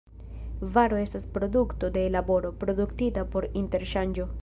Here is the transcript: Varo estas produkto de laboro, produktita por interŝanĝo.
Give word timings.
Varo 0.77 0.97
estas 1.01 1.27
produkto 1.35 1.91
de 1.99 2.07
laboro, 2.17 2.53
produktita 2.65 3.29
por 3.37 3.51
interŝanĝo. 3.65 4.33